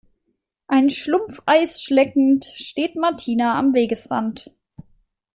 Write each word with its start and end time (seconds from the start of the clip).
Ein 0.65 0.89
Schlumpfeis 0.89 1.83
schleckend 1.83 2.45
steht 2.45 2.95
Martina 2.95 3.59
am 3.59 3.75
Wegesrand. 3.75 4.49